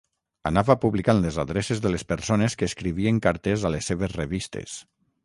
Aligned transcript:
Anava 0.49 0.75
publicant 0.85 1.19
les 1.25 1.35
adreces 1.43 1.83
de 1.83 1.91
les 1.95 2.05
persones 2.13 2.55
que 2.63 2.69
escrivien 2.71 3.21
cartes 3.27 3.67
a 3.67 3.73
les 3.77 3.91
seves 3.93 4.17
revistes. 4.23 4.81